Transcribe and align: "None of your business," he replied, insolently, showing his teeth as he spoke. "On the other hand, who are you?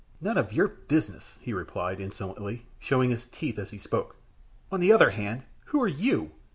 "None 0.19 0.35
of 0.35 0.51
your 0.51 0.67
business," 0.67 1.37
he 1.41 1.53
replied, 1.53 1.99
insolently, 2.01 2.65
showing 2.79 3.11
his 3.11 3.27
teeth 3.27 3.59
as 3.59 3.69
he 3.69 3.77
spoke. 3.77 4.15
"On 4.71 4.79
the 4.79 4.91
other 4.91 5.11
hand, 5.11 5.43
who 5.65 5.79
are 5.79 5.87
you? 5.87 6.31